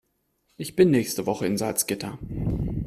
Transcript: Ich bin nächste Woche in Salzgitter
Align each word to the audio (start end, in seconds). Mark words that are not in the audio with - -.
Ich 0.57 0.75
bin 0.75 0.89
nächste 0.89 1.27
Woche 1.27 1.45
in 1.45 1.59
Salzgitter 1.59 2.17